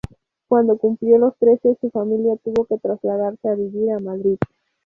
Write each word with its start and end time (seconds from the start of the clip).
Cuando 0.47 0.79
cumplió 0.79 1.19
los 1.19 1.37
trece 1.37 1.77
su 1.79 1.91
familia 1.91 2.35
tuvo 2.43 2.65
que 2.65 2.79
trasladarse 2.79 3.47
a 3.49 3.53
vivir 3.53 3.91
a 3.91 3.99
Madrid. 3.99 4.39